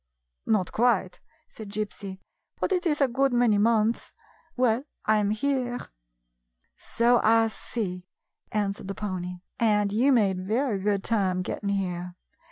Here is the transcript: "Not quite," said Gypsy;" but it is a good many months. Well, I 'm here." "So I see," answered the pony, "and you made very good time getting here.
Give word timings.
"Not 0.47 0.71
quite," 0.71 1.19
said 1.47 1.69
Gypsy;" 1.69 2.17
but 2.59 2.71
it 2.71 2.87
is 2.87 3.01
a 3.01 3.07
good 3.07 3.31
many 3.31 3.59
months. 3.59 4.13
Well, 4.57 4.85
I 5.05 5.19
'm 5.19 5.29
here." 5.29 5.77
"So 6.75 7.19
I 7.23 7.49
see," 7.49 8.07
answered 8.51 8.87
the 8.87 8.95
pony, 8.95 9.41
"and 9.59 9.91
you 9.93 10.11
made 10.11 10.39
very 10.43 10.79
good 10.79 11.03
time 11.03 11.43
getting 11.43 11.69
here. 11.69 12.15